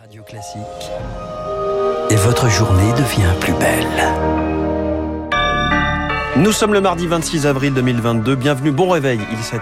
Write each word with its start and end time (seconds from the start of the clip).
Radio 0.00 0.22
Classique. 0.22 0.60
Et 2.08 2.16
votre 2.16 2.48
journée 2.48 2.90
devient 2.92 3.34
plus 3.38 3.52
belle. 3.52 3.86
Nous 6.36 6.52
sommes 6.52 6.72
le 6.72 6.80
mardi 6.80 7.06
26 7.06 7.46
avril 7.46 7.74
2022. 7.74 8.34
Bienvenue, 8.34 8.70
bon 8.70 8.88
réveil, 8.88 9.20
il 9.30 9.38
est 9.38 9.42
7 9.42 9.60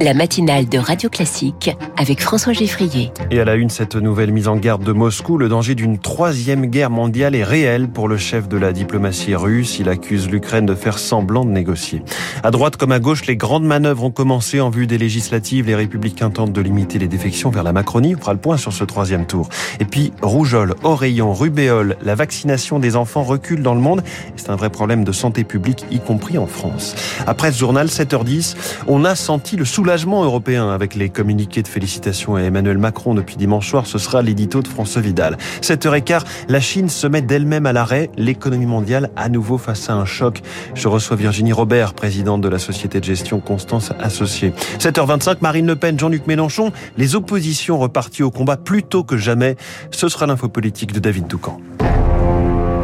La 0.00 0.14
matinale 0.14 0.68
de 0.68 0.78
Radio 0.78 1.08
Classique 1.10 1.76
avec 1.96 2.20
François 2.20 2.52
Geffrier. 2.52 3.10
Et 3.32 3.40
à 3.40 3.44
la 3.44 3.56
une, 3.56 3.68
cette 3.68 3.96
nouvelle 3.96 4.30
mise 4.30 4.46
en 4.46 4.54
garde 4.54 4.84
de 4.84 4.92
Moscou, 4.92 5.38
le 5.38 5.48
danger 5.48 5.74
d'une 5.74 5.98
troisième 5.98 6.66
guerre 6.66 6.90
mondiale 6.90 7.34
est 7.34 7.42
réel 7.42 7.88
pour 7.88 8.06
le 8.06 8.16
chef 8.16 8.48
de 8.48 8.56
la 8.56 8.72
diplomatie 8.72 9.34
russe. 9.34 9.80
Il 9.80 9.88
accuse 9.88 10.30
l'Ukraine 10.30 10.66
de 10.66 10.76
faire 10.76 11.00
semblant 11.00 11.44
de 11.44 11.50
négocier. 11.50 12.02
À 12.44 12.52
droite 12.52 12.76
comme 12.76 12.92
à 12.92 13.00
gauche, 13.00 13.26
les 13.26 13.36
grandes 13.36 13.64
manœuvres 13.64 14.04
ont 14.04 14.12
commencé 14.12 14.60
en 14.60 14.70
vue 14.70 14.86
des 14.86 14.98
législatives. 14.98 15.66
Les 15.66 15.74
républicains 15.74 16.30
tentent 16.30 16.52
de 16.52 16.60
limiter 16.60 17.00
les 17.00 17.08
défections 17.08 17.50
vers 17.50 17.64
la 17.64 17.72
Macronie. 17.72 18.14
On 18.14 18.20
fera 18.20 18.34
le 18.34 18.38
point 18.38 18.56
sur 18.56 18.72
ce 18.72 18.84
troisième 18.84 19.26
tour. 19.26 19.48
Et 19.80 19.84
puis, 19.84 20.12
rougeole, 20.22 20.76
oreillon, 20.84 21.32
rubéole, 21.32 21.96
la 22.02 22.14
vaccination 22.14 22.78
des 22.78 22.94
enfants 22.94 23.24
recule 23.24 23.62
dans 23.62 23.74
le 23.74 23.80
monde. 23.80 24.04
C'est 24.36 24.50
un 24.50 24.56
vrai 24.56 24.70
problème 24.70 25.02
de 25.02 25.12
santé 25.12 25.42
publique, 25.42 25.84
y 25.90 25.98
compris 25.98 26.38
en 26.38 26.46
France. 26.46 26.94
Après 27.26 27.50
ce 27.50 27.58
journal, 27.58 27.88
7h10, 27.88 28.54
on 28.86 29.04
a 29.04 29.16
senti 29.16 29.56
le 29.56 29.64
soulagement 29.64 29.87
soulagement 29.88 30.22
européen 30.22 30.68
avec 30.68 30.94
les 30.94 31.08
communiqués 31.08 31.62
de 31.62 31.68
félicitations 31.68 32.36
à 32.36 32.42
Emmanuel 32.42 32.76
Macron 32.76 33.14
depuis 33.14 33.36
dimanche 33.36 33.70
soir. 33.70 33.86
Ce 33.86 33.96
sera 33.96 34.20
l'édito 34.20 34.60
de 34.60 34.68
François 34.68 35.00
Vidal. 35.00 35.38
7h15, 35.62 36.24
la 36.46 36.60
Chine 36.60 36.90
se 36.90 37.06
met 37.06 37.22
d'elle-même 37.22 37.64
à 37.64 37.72
l'arrêt. 37.72 38.10
L'économie 38.18 38.66
mondiale 38.66 39.08
à 39.16 39.30
nouveau 39.30 39.56
face 39.56 39.88
à 39.88 39.94
un 39.94 40.04
choc. 40.04 40.42
Je 40.74 40.88
reçois 40.88 41.16
Virginie 41.16 41.54
Robert, 41.54 41.94
présidente 41.94 42.42
de 42.42 42.50
la 42.50 42.58
société 42.58 43.00
de 43.00 43.04
gestion 43.06 43.40
Constance 43.40 43.92
Associée. 43.98 44.52
7h25, 44.78 45.36
Marine 45.40 45.66
Le 45.66 45.76
Pen, 45.76 45.98
Jean-Luc 45.98 46.26
Mélenchon. 46.26 46.70
Les 46.98 47.14
oppositions 47.14 47.78
reparties 47.78 48.22
au 48.22 48.30
combat 48.30 48.58
plus 48.58 48.82
tôt 48.82 49.04
que 49.04 49.16
jamais. 49.16 49.56
Ce 49.90 50.10
sera 50.10 50.26
l'info 50.26 50.50
politique 50.50 50.92
de 50.92 50.98
David 50.98 51.28
Doucan. 51.28 51.62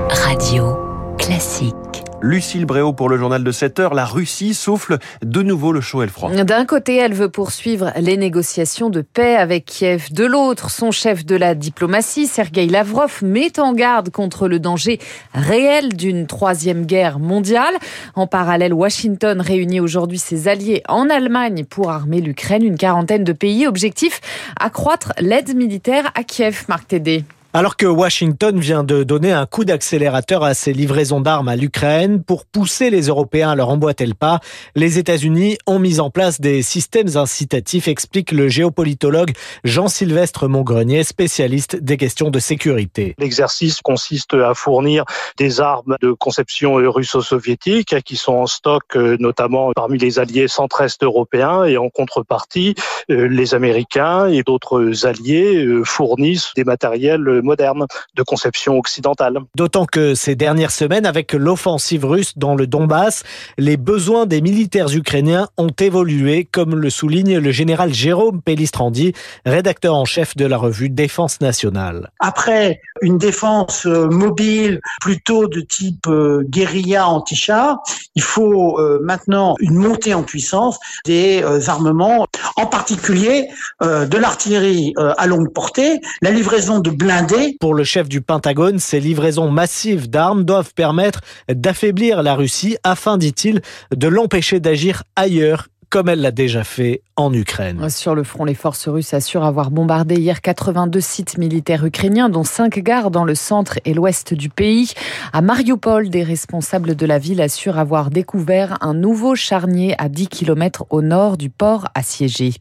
Radio 0.09 0.79
classique. 1.19 2.04
Lucille 2.25 2.65
Bréau 2.65 2.95
pour 2.95 3.11
le 3.11 3.19
journal 3.19 3.45
de 3.45 3.53
7 3.53 3.81
heures. 3.81 3.93
La 3.93 4.07
Russie 4.07 4.55
souffle 4.55 4.97
de 5.23 5.43
nouveau 5.43 5.73
le 5.73 5.83
chaud 5.83 6.03
et 6.03 6.07
le 6.07 6.11
froid. 6.11 6.31
D'un 6.31 6.65
côté, 6.65 6.97
elle 6.97 7.13
veut 7.13 7.29
poursuivre 7.29 7.93
les 8.01 8.17
négociations 8.17 8.89
de 8.89 9.03
paix 9.03 9.37
avec 9.37 9.67
Kiev. 9.67 10.11
De 10.11 10.25
l'autre, 10.25 10.71
son 10.71 10.91
chef 10.91 11.27
de 11.27 11.37
la 11.37 11.55
diplomatie, 11.55 12.27
Sergei 12.27 12.67
Lavrov, 12.67 13.19
met 13.23 13.61
en 13.61 13.75
garde 13.75 14.09
contre 14.09 14.49
le 14.49 14.59
danger 14.59 15.01
réel 15.35 15.95
d'une 15.95 16.27
troisième 16.27 16.87
guerre 16.87 17.19
mondiale. 17.19 17.75
En 18.15 18.27
parallèle, 18.27 18.73
Washington 18.73 19.43
réunit 19.43 19.81
aujourd'hui 19.81 20.19
ses 20.19 20.49
alliés 20.49 20.83
en 20.89 21.11
Allemagne 21.11 21.67
pour 21.67 21.91
armer 21.91 22.23
l'Ukraine. 22.23 22.65
Une 22.65 22.79
quarantaine 22.79 23.25
de 23.25 23.35
pays. 23.35 23.67
Objectif, 23.67 24.23
accroître 24.59 25.13
l'aide 25.21 25.55
militaire 25.55 26.11
à 26.15 26.25
Kiev. 26.25 26.65
Marc 26.69 26.89
Tédé. 26.89 27.27
Alors 27.57 27.77
que 27.77 27.87
Washington 27.87 28.59
vient 28.59 28.83
de 28.83 29.05
donner 29.05 29.31
un 29.31 29.47
coup 29.47 29.65
d'accélérateur 29.65 30.43
à 30.43 30.55
ses 30.55 30.73
livraisons 30.73 31.21
d'armes 31.21 31.47
à 31.47 31.55
l'Ukraine 31.55 32.21
pour 32.21 32.47
pousser 32.47 32.91
les 32.91 33.03
Européens 33.07 33.51
à 33.51 33.55
leur 33.55 33.69
emboîter 33.69 34.07
le 34.07 34.15
pas, 34.15 34.41
les 34.75 34.99
États-Unis 34.99 35.59
ont 35.69 35.79
mis 35.79 36.01
en 36.01 36.11
place 36.11 36.41
des 36.41 36.63
systèmes 36.63 37.17
incitatifs, 37.17 37.87
explique 37.87 38.33
le 38.33 38.49
géopolitologue 38.49 39.31
Jean-Sylvestre 39.63 40.49
Montgrenier, 40.49 41.05
spécialiste 41.05 41.77
des 41.77 41.97
questions 41.97 42.31
de 42.31 42.41
sécurité. 42.41 43.15
L'exercice 43.21 43.81
consiste 43.83 44.35
à 44.35 44.55
fournir 44.55 45.05
des 45.37 45.61
armes 45.61 45.95
de 46.03 46.11
conception 46.11 46.75
russo-soviétique 46.75 48.03
qui 48.03 48.17
sont 48.17 48.35
en 48.35 48.47
stock 48.49 48.97
euh, 48.97 49.17
notamment 49.21 49.71
parmi 49.77 49.97
les 49.99 50.19
alliés 50.19 50.49
centre-est 50.49 51.05
européens 51.05 51.67
et 51.67 51.77
en 51.77 51.89
contrepartie, 51.89 52.75
euh, 53.13 53.29
les 53.29 53.55
Américains 53.55 54.27
et 54.27 54.43
d'autres 54.43 55.07
alliés 55.07 55.65
euh, 55.65 55.85
fournissent 55.85 56.51
des 56.57 56.65
matériels 56.65 57.43
moderne 57.45 57.87
de 58.17 58.23
conception 58.23 58.79
occidentale. 58.79 59.39
D'autant 59.57 59.87
que 59.87 60.15
ces 60.15 60.35
dernières 60.35 60.71
semaines, 60.73 61.07
avec 61.07 61.33
l'offensive 61.33 62.05
russe 62.05 62.37
dans 62.37 62.55
le 62.55 62.67
Donbass, 62.67 63.23
les 63.59 63.77
besoins 63.77 64.27
des 64.27 64.41
militaires 64.41 64.93
ukrainiens 64.95 65.49
ont 65.57 65.75
évolué, 65.79 66.49
comme 66.51 66.75
le 66.75 66.91
souligne 66.91 67.39
le 67.39 67.53
général 67.53 67.93
Jérôme 67.95 68.41
Pellistrandi, 68.43 69.13
rédacteur 69.47 69.95
en 69.95 70.05
chef 70.05 70.37
de 70.37 70.47
la 70.47 70.57
revue 70.57 70.91
Défense 70.91 71.41
nationale. 71.41 72.11
Après 72.21 72.81
une 73.03 73.19
défense 73.19 73.87
euh, 73.87 74.09
mobile 74.09 74.81
plutôt 75.01 75.47
de 75.47 75.61
type 75.61 76.07
euh, 76.07 76.43
guérilla 76.49 77.09
anti-char, 77.09 77.83
il 78.15 78.23
faut 78.23 78.79
euh, 78.79 79.01
maintenant 79.03 79.55
une 79.61 79.75
montée 79.75 80.15
en 80.15 80.23
puissance 80.23 80.79
des 81.05 81.43
armements, 81.69 82.27
en 82.57 82.67
particulier 82.67 83.49
de 83.83 84.17
l'artillerie 84.17 84.95
à 84.97 85.27
longue 85.27 85.53
portée, 85.53 86.01
la 86.23 86.31
livraison 86.31 86.81
de 86.81 86.91
blindés. 86.91 87.57
Pour 87.61 87.75
le 87.75 87.85
chef 87.85 88.09
du 88.09 88.21
Pentagone, 88.21 88.79
ces 88.79 89.01
livraisons 89.01 89.51
massives 89.51 90.09
d'armes 90.09 90.45
doivent 90.45 90.75
permettre 90.75 91.21
d'affaiblir 91.49 92.23
la 92.23 92.35
Russie 92.35 92.77
afin, 92.85 93.19
dit-il, 93.19 93.61
de 93.95 94.09
l'empêcher 94.09 94.61
d'agir 94.61 95.03
ailleurs 95.17 95.69
comme 95.95 96.09
elle 96.09 96.23
l'a 96.23 96.33
déjà 96.33 96.65
fait 96.65 97.03
en 97.15 97.33
Ukraine. 97.33 97.89
Sur 97.89 98.17
le 98.17 98.25
front, 98.25 98.45
les 98.45 98.55
forces 98.55 98.89
russes 98.89 99.15
assurent 99.15 99.45
avoir 99.45 99.71
bombardé 99.71 100.17
hier 100.17 100.43
82 100.43 101.01
sites 101.01 101.39
militaires 101.39 101.87
ukrainiens, 101.87 102.29
dont 102.29 102.43
5 102.43 102.81
gares 102.81 103.13
dans 103.13 103.23
le 103.23 103.37
centre 103.37 103.79
et 103.85 103.95
l'ouest 103.95 104.35
du 104.35 104.49
pays. 104.49 104.93
À 105.33 105.41
Mariupol, 105.41 106.09
des 106.09 106.25
responsables 106.25 106.97
de 106.97 107.07
la 107.07 107.21
ville 107.21 107.41
assurent 107.41 107.79
avoir 107.79 108.11
découvert 108.11 108.77
un 108.81 108.93
nouveau 108.93 109.37
charnier 109.37 109.95
à 109.99 110.09
10 110.09 110.27
km 110.27 110.85
au 110.91 111.01
nord 111.01 111.37
du 111.37 111.51
port 111.51 111.87
assiégé. 111.95 112.55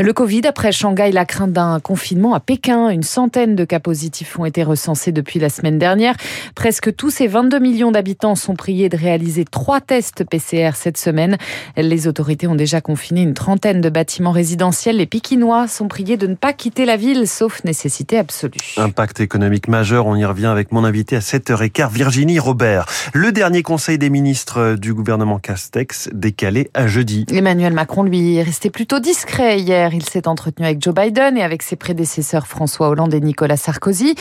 Le 0.00 0.12
Covid, 0.12 0.42
après 0.48 0.72
Shanghai, 0.72 1.12
la 1.12 1.24
crainte 1.24 1.52
d'un 1.52 1.78
confinement 1.78 2.34
à 2.34 2.40
Pékin. 2.40 2.88
Une 2.88 3.04
centaine 3.04 3.54
de 3.54 3.64
cas 3.64 3.78
positifs 3.78 4.36
ont 4.40 4.44
été 4.44 4.64
recensés 4.64 5.12
depuis 5.12 5.38
la 5.38 5.50
semaine 5.50 5.78
dernière. 5.78 6.16
Presque 6.56 6.92
tous 6.96 7.10
ces 7.10 7.28
22 7.28 7.60
millions 7.60 7.92
d'habitants 7.92 8.34
sont 8.34 8.56
priés 8.56 8.88
de 8.88 8.96
réaliser 8.96 9.44
trois 9.44 9.80
tests 9.80 10.24
PCR 10.24 10.70
cette 10.74 10.96
semaine. 10.96 11.36
Les 11.76 12.08
autorités 12.08 12.48
ont 12.48 12.56
déjà 12.56 12.71
déjà 12.72 12.80
confiné 12.80 13.20
une 13.20 13.34
trentaine 13.34 13.82
de 13.82 13.90
bâtiments 13.90 14.30
résidentiels. 14.30 14.96
Les 14.96 15.04
Pékinois 15.04 15.68
sont 15.68 15.88
priés 15.88 16.16
de 16.16 16.26
ne 16.26 16.34
pas 16.34 16.54
quitter 16.54 16.86
la 16.86 16.96
ville, 16.96 17.28
sauf 17.28 17.62
nécessité 17.64 18.16
absolue. 18.16 18.52
Impact 18.78 19.20
économique 19.20 19.68
majeur, 19.68 20.06
on 20.06 20.16
y 20.16 20.24
revient 20.24 20.46
avec 20.46 20.72
mon 20.72 20.82
invité 20.82 21.16
à 21.16 21.18
7h15, 21.18 21.92
Virginie 21.92 22.38
Robert. 22.38 22.86
Le 23.12 23.30
dernier 23.30 23.62
conseil 23.62 23.98
des 23.98 24.08
ministres 24.08 24.76
du 24.76 24.94
gouvernement 24.94 25.38
Castex 25.38 26.08
décalé 26.14 26.70
à 26.72 26.86
jeudi. 26.86 27.26
Emmanuel 27.30 27.74
Macron, 27.74 28.04
lui, 28.04 28.36
est 28.36 28.42
resté 28.42 28.70
plutôt 28.70 29.00
discret 29.00 29.60
hier. 29.60 29.92
Il 29.92 30.08
s'est 30.08 30.26
entretenu 30.26 30.64
avec 30.64 30.82
Joe 30.82 30.94
Biden 30.94 31.36
et 31.36 31.42
avec 31.42 31.62
ses 31.62 31.76
prédécesseurs 31.76 32.46
François 32.46 32.88
Hollande 32.88 33.12
et 33.12 33.20
Nicolas 33.20 33.58
Sarkozy. 33.58 34.14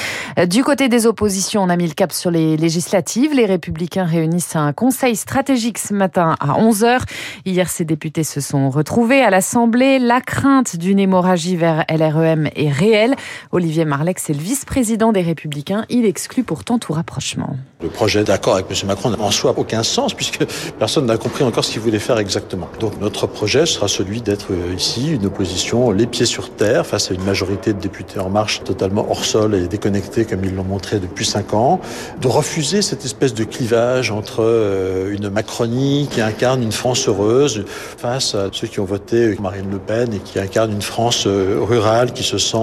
Du 0.50 0.66
côté 0.66 0.90
des 0.90 1.08
oppositions, 1.08 1.64
on 1.64 1.70
a 1.70 1.78
mis 1.78 1.88
le 1.88 1.94
cap 1.94 2.12
sur 2.12 2.32
les 2.32 2.58
législatives. 2.58 3.34
Les 3.34 3.46
Républicains 3.46 4.04
réunissent 4.04 4.58
un 4.58 4.74
conseil 4.74 5.16
stratégique 5.16 5.78
ce 5.78 5.94
matin 5.94 6.36
à 6.42 6.60
11h. 6.60 7.00
Hier, 7.46 7.70
ces 7.70 7.86
députés 7.86 8.26
se 8.32 8.40
sont 8.40 8.70
retrouvés 8.70 9.22
à 9.22 9.30
l'Assemblée. 9.30 10.00
La 10.00 10.22
crainte 10.22 10.78
d'une 10.78 11.00
hémorragie 11.00 11.58
vers 11.58 11.84
LREM 11.90 12.50
est 12.56 12.72
réelle. 12.72 13.16
Olivier 13.52 13.84
Marlex 13.84 14.30
est 14.30 14.34
le 14.34 14.40
vice-président 14.40 15.12
des 15.12 15.22
Républicains. 15.22 15.86
Il 15.90 16.06
exclut 16.06 16.44
pourtant 16.44 16.80
tout 16.80 16.94
rapprochement. 16.94 17.58
Le 17.82 17.90
projet 17.90 18.24
d'accord 18.24 18.56
avec 18.56 18.68
M. 18.70 18.88
Macron 18.88 19.10
n'a 19.10 19.20
en 19.20 19.32
soi 19.32 19.54
aucun 19.58 19.84
sens 19.84 20.14
puisque 20.14 20.46
personne 20.80 21.08
n'a 21.08 21.18
compris 21.18 21.44
encore 21.44 21.66
ce 21.66 21.72
qu'il 21.72 21.82
voulait 21.82 22.00
faire 22.00 22.20
exactement. 22.20 22.70
Donc 22.80 23.02
notre 23.02 23.28
projet 23.28 23.66
sera 23.66 23.88
celui 23.88 24.22
d'être 24.22 24.52
euh, 24.52 24.76
ici 24.76 25.12
une 25.12 25.26
opposition 25.26 25.92
les 25.92 26.08
pieds 26.08 26.26
sur 26.26 26.52
terre 26.52 26.86
face 26.86 27.12
à 27.12 27.14
une 27.14 27.24
majorité 27.24 27.74
de 27.74 27.80
députés 27.80 28.20
en 28.20 28.30
marche 28.30 28.64
totalement 28.64 29.08
hors 29.10 29.26
sol 29.26 29.56
et 29.56 29.68
déconnectés 29.68 30.26
comme 30.26 30.46
ils 30.46 30.56
l'ont 30.56 30.64
montré 30.64 31.00
depuis 31.00 31.26
cinq 31.26 31.54
ans, 31.54 31.82
de 32.22 32.28
refuser 32.28 32.82
cette 32.82 33.04
espèce 33.04 33.34
de 33.34 33.44
clivage 33.44 34.12
entre 34.12 34.44
euh, 34.44 35.14
une 35.14 35.30
Macronie 35.30 36.08
qui 36.12 36.22
incarne 36.22 36.62
une 36.62 36.72
France 36.72 37.08
heureuse 37.08 37.66
face 37.68 38.21
à 38.36 38.50
ceux 38.52 38.68
qui 38.68 38.80
ont 38.80 38.86
voté 38.86 39.36
Marine 39.42 39.70
Le 39.72 39.80
Pen 39.80 40.14
et 40.14 40.20
qui 40.20 40.40
incarnent 40.40 40.72
une 40.72 40.82
France 40.82 41.26
euh, 41.28 41.58
rurale 41.62 42.14
qui 42.14 42.24
se 42.24 42.38
sent 42.38 42.58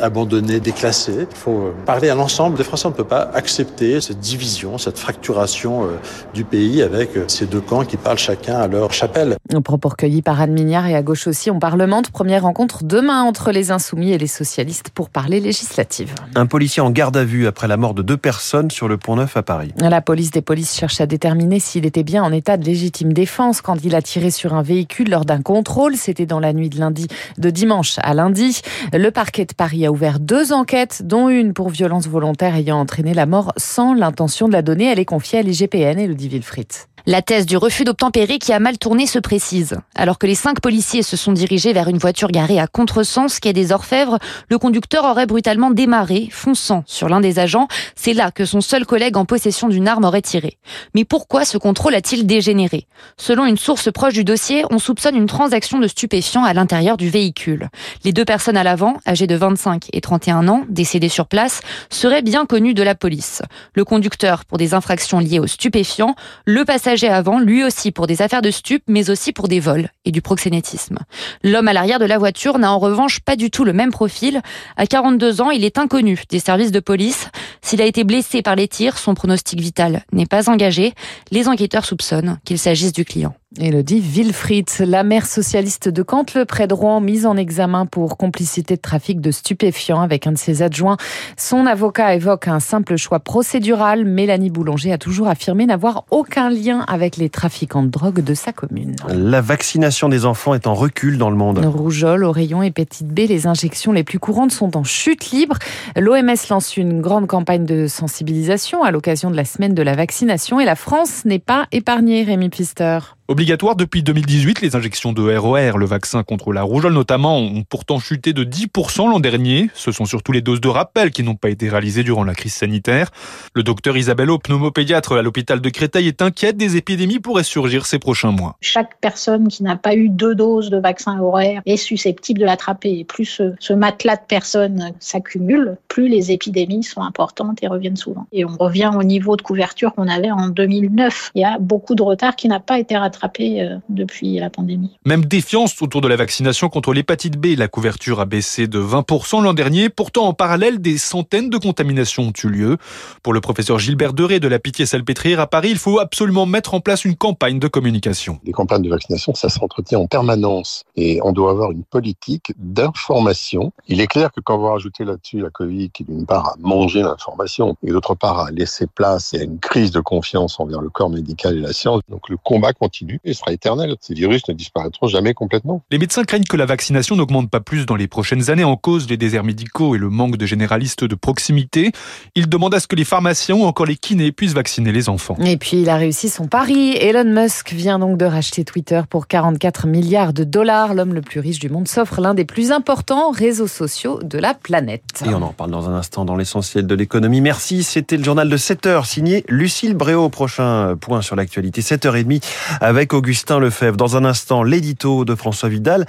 abandonnée, 0.00 0.60
déclassée. 0.60 1.26
Il 1.30 1.36
faut 1.36 1.72
parler 1.86 2.08
à 2.08 2.14
l'ensemble 2.14 2.56
des 2.56 2.64
Français. 2.64 2.86
On 2.86 2.90
ne 2.90 2.94
peut 2.94 3.04
pas 3.04 3.30
accepter 3.34 4.00
cette 4.00 4.20
division 4.20 4.42
cette 4.78 4.98
fracturation 4.98 5.84
euh, 5.84 5.98
du 6.34 6.44
pays 6.44 6.82
avec 6.82 7.16
euh, 7.16 7.24
ces 7.28 7.46
deux 7.46 7.60
camps 7.60 7.84
qui 7.84 7.96
parlent 7.96 8.18
chacun 8.18 8.56
à 8.56 8.68
leur 8.68 8.92
chapelle. 8.92 9.36
Propos 9.64 9.90
recueillis 9.90 10.22
par 10.22 10.40
Anne 10.40 10.52
Mignard 10.52 10.86
et 10.86 10.94
à 10.94 11.02
gauche 11.02 11.26
aussi, 11.26 11.50
on 11.50 11.58
parlemente. 11.58 12.10
Première 12.10 12.42
rencontre 12.42 12.84
demain 12.84 13.22
entre 13.22 13.52
les 13.52 13.70
Insoumis 13.70 14.12
et 14.12 14.18
les 14.18 14.26
socialistes 14.26 14.90
pour 14.90 15.10
parler 15.10 15.40
législative. 15.40 16.14
Un 16.34 16.46
policier 16.46 16.82
en 16.82 16.90
garde 16.90 17.16
à 17.16 17.24
vue 17.24 17.46
après 17.46 17.68
la 17.68 17.76
mort 17.76 17.94
de 17.94 18.02
deux 18.02 18.16
personnes 18.16 18.70
sur 18.70 18.88
le 18.88 18.96
Pont 18.96 19.16
Neuf 19.16 19.36
à 19.36 19.42
Paris. 19.42 19.72
La 19.78 20.00
police 20.00 20.30
des 20.30 20.42
polices 20.42 20.74
cherche 20.74 21.00
à 21.00 21.06
déterminer 21.06 21.60
s'il 21.60 21.86
était 21.86 22.02
bien 22.02 22.22
en 22.22 22.32
état 22.32 22.56
de 22.56 22.64
légitime 22.64 23.12
défense 23.12 23.60
quand 23.60 23.76
il 23.84 23.94
a 23.94 24.02
tiré 24.02 24.30
sur 24.30 24.54
un 24.54 24.62
véhicule 24.62 25.01
lors 25.10 25.24
d'un 25.24 25.42
contrôle. 25.42 25.96
C'était 25.96 26.26
dans 26.26 26.40
la 26.40 26.52
nuit 26.52 26.70
de 26.70 26.78
lundi, 26.78 27.06
de 27.38 27.50
dimanche 27.50 27.96
à 28.02 28.14
lundi. 28.14 28.62
Le 28.92 29.10
parquet 29.10 29.44
de 29.44 29.54
Paris 29.54 29.86
a 29.86 29.92
ouvert 29.92 30.20
deux 30.20 30.52
enquêtes, 30.52 31.02
dont 31.04 31.28
une 31.28 31.52
pour 31.52 31.68
violence 31.68 32.06
volontaire 32.06 32.54
ayant 32.56 32.78
entraîné 32.78 33.14
la 33.14 33.26
mort 33.26 33.52
sans 33.56 33.94
l'intention 33.94 34.48
de 34.48 34.52
la 34.52 34.62
donnée. 34.62 34.90
Elle 34.90 34.98
est 34.98 35.04
confiée 35.04 35.38
à 35.38 35.42
l'IGPN 35.42 35.98
et 35.98 36.06
le 36.06 36.14
Wilfried. 36.14 36.91
La 37.04 37.20
thèse 37.20 37.46
du 37.46 37.56
refus 37.56 37.82
d'obtempérer 37.82 38.38
qui 38.38 38.52
a 38.52 38.60
mal 38.60 38.78
tourné 38.78 39.08
se 39.08 39.18
précise. 39.18 39.76
Alors 39.96 40.18
que 40.18 40.26
les 40.28 40.36
cinq 40.36 40.60
policiers 40.60 41.02
se 41.02 41.16
sont 41.16 41.32
dirigés 41.32 41.72
vers 41.72 41.88
une 41.88 41.98
voiture 41.98 42.28
garée 42.28 42.60
à 42.60 42.68
contresens 42.68 43.40
quai 43.40 43.52
des 43.52 43.72
Orfèvres, 43.72 44.20
le 44.48 44.56
conducteur 44.56 45.04
aurait 45.04 45.26
brutalement 45.26 45.72
démarré, 45.72 46.28
fonçant 46.30 46.84
sur 46.86 47.08
l'un 47.08 47.20
des 47.20 47.40
agents. 47.40 47.66
C'est 47.96 48.12
là 48.12 48.30
que 48.30 48.44
son 48.44 48.60
seul 48.60 48.86
collègue 48.86 49.16
en 49.16 49.24
possession 49.24 49.68
d'une 49.68 49.88
arme 49.88 50.04
aurait 50.04 50.22
tiré. 50.22 50.58
Mais 50.94 51.04
pourquoi 51.04 51.44
ce 51.44 51.58
contrôle 51.58 51.96
a-t-il 51.96 52.24
dégénéré? 52.24 52.86
Selon 53.16 53.46
une 53.46 53.58
source 53.58 53.90
proche 53.90 54.14
du 54.14 54.22
dossier, 54.22 54.64
on 54.70 54.78
soupçonne 54.78 55.16
une 55.16 55.26
transaction 55.26 55.80
de 55.80 55.88
stupéfiants 55.88 56.44
à 56.44 56.54
l'intérieur 56.54 56.96
du 56.96 57.10
véhicule. 57.10 57.68
Les 58.04 58.12
deux 58.12 58.24
personnes 58.24 58.56
à 58.56 58.62
l'avant, 58.62 58.98
âgées 59.08 59.26
de 59.26 59.34
25 59.34 59.88
et 59.92 60.00
31 60.00 60.46
ans, 60.46 60.64
décédées 60.68 61.08
sur 61.08 61.26
place, 61.26 61.62
seraient 61.90 62.22
bien 62.22 62.46
connues 62.46 62.74
de 62.74 62.82
la 62.84 62.94
police. 62.94 63.42
Le 63.74 63.84
conducteur 63.84 64.44
pour 64.44 64.56
des 64.56 64.72
infractions 64.72 65.18
liées 65.18 65.40
aux 65.40 65.48
stupéfiants, 65.48 66.14
le 66.44 66.64
passager 66.64 66.91
avant, 67.08 67.38
lui 67.38 67.64
aussi 67.64 67.90
pour 67.90 68.06
des 68.06 68.22
affaires 68.22 68.42
de 68.42 68.50
stupes, 68.50 68.84
mais 68.86 69.10
aussi 69.10 69.32
pour 69.32 69.48
des 69.48 69.60
vols 69.60 69.88
et 70.04 70.12
du 70.12 70.22
proxénétisme. 70.22 70.98
L'homme 71.42 71.68
à 71.68 71.72
l'arrière 71.72 71.98
de 71.98 72.04
la 72.04 72.18
voiture 72.18 72.58
n'a 72.58 72.72
en 72.72 72.78
revanche 72.78 73.20
pas 73.20 73.36
du 73.36 73.50
tout 73.50 73.64
le 73.64 73.72
même 73.72 73.90
profil. 73.90 74.40
À 74.76 74.86
42 74.86 75.40
ans, 75.40 75.50
il 75.50 75.64
est 75.64 75.78
inconnu 75.78 76.22
des 76.28 76.38
services 76.38 76.72
de 76.72 76.80
police. 76.80 77.28
S'il 77.62 77.80
a 77.80 77.86
été 77.86 78.04
blessé 78.04 78.42
par 78.42 78.56
les 78.56 78.68
tirs, 78.68 78.98
son 78.98 79.14
pronostic 79.14 79.60
vital 79.60 80.04
n'est 80.12 80.26
pas 80.26 80.50
engagé. 80.50 80.92
Les 81.30 81.48
enquêteurs 81.48 81.84
soupçonnent 81.84 82.38
qu'il 82.44 82.58
s'agisse 82.58 82.92
du 82.92 83.04
client. 83.04 83.34
Elodie 83.60 84.00
Wilfried, 84.00 84.70
la 84.80 85.02
maire 85.02 85.26
socialiste 85.26 85.90
de 85.90 86.02
Cantle, 86.02 86.46
près 86.46 86.66
de 86.66 86.72
Rouen, 86.72 87.00
mise 87.00 87.26
en 87.26 87.36
examen 87.36 87.84
pour 87.84 88.16
complicité 88.16 88.76
de 88.76 88.80
trafic 88.80 89.20
de 89.20 89.30
stupéfiants 89.30 90.00
avec 90.00 90.26
un 90.26 90.32
de 90.32 90.38
ses 90.38 90.62
adjoints. 90.62 90.96
Son 91.36 91.66
avocat 91.66 92.14
évoque 92.14 92.48
un 92.48 92.60
simple 92.60 92.96
choix 92.96 93.20
procédural. 93.20 94.06
Mélanie 94.06 94.48
Boulanger 94.48 94.92
a 94.92 94.98
toujours 94.98 95.28
affirmé 95.28 95.66
n'avoir 95.66 96.04
aucun 96.10 96.48
lien 96.48 96.80
avec 96.88 97.18
les 97.18 97.28
trafiquants 97.28 97.82
de 97.82 97.88
drogue 97.88 98.24
de 98.24 98.32
sa 98.32 98.52
commune. 98.52 98.96
La 99.08 99.42
vaccination 99.42 100.08
des 100.08 100.24
enfants 100.24 100.54
est 100.54 100.66
en 100.66 100.74
recul 100.74 101.18
dans 101.18 101.28
le 101.28 101.36
monde. 101.36 101.58
Rougeole, 101.62 102.24
oreillon, 102.24 102.62
hépatite 102.62 103.08
B, 103.08 103.20
les 103.28 103.46
injections 103.46 103.92
les 103.92 104.04
plus 104.04 104.18
courantes 104.18 104.52
sont 104.52 104.78
en 104.78 104.84
chute 104.84 105.30
libre. 105.30 105.58
L'OMS 105.96 106.48
lance 106.48 106.78
une 106.78 107.02
grande 107.02 107.26
campagne 107.26 107.66
de 107.66 107.86
sensibilisation 107.86 108.82
à 108.82 108.90
l'occasion 108.90 109.30
de 109.30 109.36
la 109.36 109.44
semaine 109.44 109.74
de 109.74 109.82
la 109.82 109.94
vaccination 109.94 110.58
et 110.58 110.64
la 110.64 110.76
France 110.76 111.26
n'est 111.26 111.38
pas 111.38 111.66
épargnée, 111.70 112.22
Rémi 112.22 112.48
Pfister. 112.48 112.98
Obligatoire 113.32 113.76
depuis 113.76 114.02
2018, 114.02 114.60
les 114.60 114.76
injections 114.76 115.14
de 115.14 115.34
ROR, 115.34 115.78
le 115.78 115.86
vaccin 115.86 116.22
contre 116.22 116.52
la 116.52 116.60
rougeole 116.60 116.92
notamment, 116.92 117.38
ont 117.38 117.62
pourtant 117.66 117.98
chuté 117.98 118.34
de 118.34 118.44
10% 118.44 119.08
l'an 119.08 119.20
dernier. 119.20 119.70
Ce 119.72 119.90
sont 119.90 120.04
surtout 120.04 120.32
les 120.32 120.42
doses 120.42 120.60
de 120.60 120.68
rappel 120.68 121.10
qui 121.10 121.22
n'ont 121.22 121.34
pas 121.34 121.48
été 121.48 121.70
réalisées 121.70 122.02
durant 122.02 122.24
la 122.24 122.34
crise 122.34 122.52
sanitaire. 122.52 123.10
Le 123.54 123.62
docteur 123.62 123.96
Isabelle 123.96 124.28
pneumopédiatre 124.44 125.12
à 125.12 125.22
l'hôpital 125.22 125.62
de 125.62 125.70
Créteil, 125.70 126.08
est 126.08 126.20
inquiète 126.20 126.58
des 126.58 126.76
épidémies 126.76 127.20
pourraient 127.20 127.42
surgir 127.42 127.86
ces 127.86 127.98
prochains 127.98 128.32
mois. 128.32 128.58
Chaque 128.60 128.98
personne 129.00 129.48
qui 129.48 129.62
n'a 129.62 129.76
pas 129.76 129.94
eu 129.94 130.10
deux 130.10 130.34
doses 130.34 130.68
de 130.68 130.76
vaccin 130.76 131.18
ROR 131.18 131.40
est 131.40 131.76
susceptible 131.78 132.40
de 132.40 132.44
l'attraper. 132.44 133.02
Plus 133.04 133.24
ce, 133.24 133.54
ce 133.60 133.72
matelas 133.72 134.16
de 134.16 134.26
personnes 134.28 134.92
s'accumule, 135.00 135.78
plus 135.88 136.08
les 136.08 136.32
épidémies 136.32 136.84
sont 136.84 137.00
importantes 137.00 137.62
et 137.62 137.66
reviennent 137.66 137.96
souvent. 137.96 138.26
Et 138.30 138.44
on 138.44 138.58
revient 138.58 138.90
au 138.94 139.02
niveau 139.02 139.36
de 139.36 139.42
couverture 139.42 139.94
qu'on 139.94 140.08
avait 140.08 140.30
en 140.30 140.48
2009. 140.48 141.30
Il 141.34 141.40
y 141.40 141.46
a 141.46 141.56
beaucoup 141.58 141.94
de 141.94 142.02
retard 142.02 142.36
qui 142.36 142.48
n'a 142.48 142.60
pas 142.60 142.78
été 142.78 142.94
rattrapé 142.94 143.21
euh, 143.24 143.78
depuis 143.88 144.38
la 144.38 144.50
pandémie. 144.50 144.98
Même 145.04 145.24
défiance 145.24 145.80
autour 145.82 146.00
de 146.00 146.08
la 146.08 146.16
vaccination 146.16 146.68
contre 146.68 146.92
l'hépatite 146.92 147.38
B. 147.38 147.56
La 147.56 147.68
couverture 147.68 148.20
a 148.20 148.24
baissé 148.24 148.66
de 148.66 148.80
20% 148.80 149.42
l'an 149.42 149.54
dernier. 149.54 149.88
Pourtant, 149.88 150.26
en 150.26 150.32
parallèle, 150.32 150.80
des 150.80 150.98
centaines 150.98 151.50
de 151.50 151.58
contaminations 151.58 152.24
ont 152.24 152.32
eu 152.44 152.48
lieu. 152.48 152.76
Pour 153.22 153.32
le 153.32 153.40
professeur 153.40 153.78
Gilbert 153.78 154.12
Deré 154.12 154.40
de 154.40 154.48
la 154.48 154.58
Pitié-Salpêtrière 154.58 155.40
à 155.40 155.46
Paris, 155.46 155.68
il 155.70 155.78
faut 155.78 155.98
absolument 155.98 156.46
mettre 156.46 156.74
en 156.74 156.80
place 156.80 157.04
une 157.04 157.16
campagne 157.16 157.58
de 157.58 157.68
communication. 157.68 158.38
Les 158.44 158.52
campagnes 158.52 158.82
de 158.82 158.90
vaccination, 158.90 159.34
ça 159.34 159.48
s'entretient 159.48 159.98
en 159.98 160.06
permanence 160.06 160.84
et 160.96 161.20
on 161.22 161.32
doit 161.32 161.50
avoir 161.50 161.70
une 161.70 161.84
politique 161.84 162.52
d'information. 162.58 163.72
Il 163.88 164.00
est 164.00 164.06
clair 164.06 164.32
que 164.32 164.40
quand 164.40 164.58
vous 164.58 164.66
rajoutez 164.66 165.04
là-dessus 165.04 165.40
la 165.40 165.50
Covid 165.50 165.90
qui 165.90 166.04
d'une 166.04 166.26
part 166.26 166.48
a 166.48 166.54
mangé 166.58 167.02
l'information 167.02 167.76
et 167.84 167.90
d'autre 167.90 168.14
part 168.14 168.40
a 168.40 168.50
laissé 168.50 168.86
place 168.86 169.34
à 169.34 169.42
une 169.42 169.58
crise 169.58 169.90
de 169.90 170.00
confiance 170.00 170.58
envers 170.60 170.80
le 170.80 170.90
corps 170.90 171.10
médical 171.10 171.56
et 171.56 171.60
la 171.60 171.72
science, 171.72 172.00
donc 172.08 172.28
le 172.28 172.36
combat 172.36 172.72
continue 172.72 173.11
et 173.24 173.34
sera 173.34 173.52
éternel. 173.52 173.96
Ces 174.00 174.14
virus 174.14 174.42
ne 174.48 174.54
disparaîtront 174.54 175.06
jamais 175.06 175.34
complètement. 175.34 175.82
Les 175.90 175.98
médecins 175.98 176.24
craignent 176.24 176.44
que 176.44 176.56
la 176.56 176.66
vaccination 176.66 177.16
n'augmente 177.16 177.50
pas 177.50 177.60
plus 177.60 177.86
dans 177.86 177.96
les 177.96 178.08
prochaines 178.08 178.50
années 178.50 178.64
en 178.64 178.76
cause 178.76 179.06
des 179.06 179.16
déserts 179.16 179.44
médicaux 179.44 179.94
et 179.94 179.98
le 179.98 180.10
manque 180.10 180.36
de 180.36 180.46
généralistes 180.46 181.04
de 181.04 181.14
proximité. 181.14 181.92
Ils 182.34 182.48
demandent 182.48 182.74
à 182.74 182.80
ce 182.80 182.86
que 182.86 182.96
les 182.96 183.04
pharmaciens 183.04 183.54
ou 183.54 183.64
encore 183.64 183.86
les 183.86 183.96
kinés 183.96 184.32
puissent 184.32 184.54
vacciner 184.54 184.92
les 184.92 185.08
enfants. 185.08 185.36
Et 185.44 185.56
puis 185.56 185.82
il 185.82 185.88
a 185.88 185.96
réussi 185.96 186.28
son 186.28 186.46
pari. 186.46 186.96
Elon 186.96 187.24
Musk 187.24 187.72
vient 187.72 187.98
donc 187.98 188.18
de 188.18 188.24
racheter 188.24 188.64
Twitter 188.64 189.02
pour 189.08 189.26
44 189.26 189.86
milliards 189.86 190.32
de 190.32 190.44
dollars. 190.44 190.94
L'homme 190.94 191.14
le 191.14 191.22
plus 191.22 191.40
riche 191.40 191.58
du 191.58 191.68
monde 191.68 191.88
s'offre 191.88 192.20
l'un 192.20 192.34
des 192.34 192.44
plus 192.44 192.72
importants 192.72 193.30
réseaux 193.30 193.66
sociaux 193.66 194.20
de 194.22 194.38
la 194.38 194.54
planète. 194.54 195.22
Et 195.26 195.34
on 195.34 195.42
en 195.42 195.52
parle 195.52 195.70
dans 195.70 195.88
un 195.88 195.94
instant 195.94 196.24
dans 196.24 196.36
l'essentiel 196.36 196.86
de 196.86 196.94
l'économie. 196.94 197.40
Merci, 197.40 197.82
c'était 197.82 198.16
le 198.16 198.24
journal 198.24 198.48
de 198.48 198.56
7 198.56 198.86
heures 198.86 199.06
signé 199.06 199.44
Lucille 199.48 199.94
Bréau. 199.94 200.28
Prochain 200.28 200.96
point 200.96 201.22
sur 201.22 201.36
l'actualité, 201.36 201.80
7h30 201.80 202.42
avec 202.80 202.91
avec 202.92 203.14
Augustin 203.14 203.58
Lefebvre. 203.58 203.96
Dans 203.96 204.18
un 204.18 204.24
instant, 204.26 204.62
l'édito 204.62 205.24
de 205.24 205.34
François 205.34 205.70
Vidal. 205.70 206.04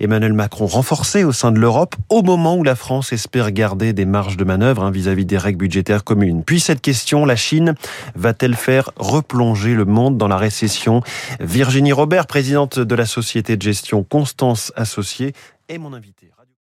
Emmanuel 0.00 0.34
Macron 0.34 0.66
renforcé 0.66 1.24
au 1.24 1.32
sein 1.32 1.50
de 1.50 1.58
l'Europe 1.58 1.96
au 2.10 2.20
moment 2.20 2.58
où 2.58 2.62
la 2.62 2.74
France 2.74 3.14
espère 3.14 3.52
garder 3.52 3.94
des 3.94 4.04
marges 4.04 4.36
de 4.36 4.44
manœuvre 4.44 4.84
hein, 4.84 4.90
vis-à-vis 4.90 5.24
des 5.24 5.38
règles 5.38 5.56
budgétaires 5.56 6.04
communes. 6.04 6.44
Puis 6.44 6.60
cette 6.60 6.82
question, 6.82 7.24
la 7.24 7.36
Chine 7.36 7.74
va-t-elle 8.16 8.54
faire 8.54 8.90
replonger 8.96 9.74
le 9.74 9.86
monde 9.86 10.18
dans 10.18 10.28
la 10.28 10.36
récession? 10.36 11.00
Virginie 11.40 11.94
Robert, 11.94 12.26
présidente 12.26 12.78
de 12.78 12.94
la 12.94 13.06
société 13.06 13.56
de 13.56 13.62
gestion 13.62 14.04
Constance 14.04 14.74
Associée, 14.76 15.32
est 15.70 15.78
mon 15.78 15.94
invitée. 15.94 16.25